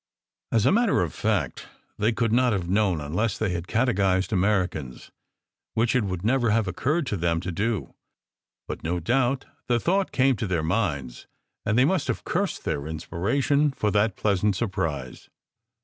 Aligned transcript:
As 0.51 0.65
a 0.65 0.71
matter 0.71 1.03
of 1.03 1.13
fact, 1.13 1.67
they 1.99 2.11
could 2.11 2.33
not 2.33 2.53
have 2.53 2.67
known 2.67 2.99
unless 2.99 3.37
they 3.37 3.51
had 3.51 3.67
catechized 3.67 4.33
Americans, 4.33 5.11
which 5.75 5.95
it 5.95 6.05
would 6.05 6.25
never 6.25 6.49
have 6.49 6.67
occurred 6.67 7.05
to 7.05 7.15
them 7.17 7.39
to 7.41 7.51
do; 7.51 7.93
but 8.67 8.83
no 8.83 8.99
doubt 8.99 9.45
the 9.67 9.79
thought 9.79 10.11
came 10.11 10.35
to 10.37 10.47
their 10.47 10.63
minds, 10.63 11.27
and 11.67 11.77
they 11.77 11.85
must 11.85 12.07
have 12.07 12.23
cursed 12.23 12.63
their 12.65 12.87
"inspiration" 12.87 13.69
for 13.69 13.91
that 13.91 14.15
"pleasant 14.15 14.55
surprise." 14.55 15.29